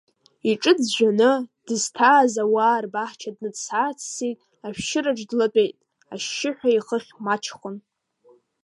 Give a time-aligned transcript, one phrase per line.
[0.49, 1.29] Иҿы ӡәӡәаны,
[1.65, 5.75] дызҭааз ауаа рбаҳча дныҵс-ааҵсит, ашәшьыраҿ длатәеит,
[6.13, 7.77] ашьшьыҳәа ихыхь маҷхон.